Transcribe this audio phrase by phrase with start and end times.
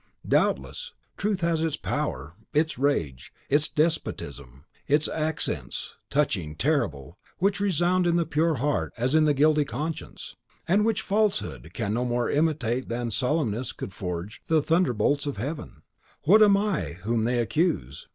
[0.27, 8.07] Doubtless, truth has its power, its rage, its despotism, its accents, touching, terrible, which resound
[8.07, 10.35] in the pure heart as in the guilty conscience;
[10.67, 15.83] and which Falsehood can no more imitate than Salmoneus could forge the thunderbolts of Heaven.
[16.23, 18.07] What am I whom they accuse?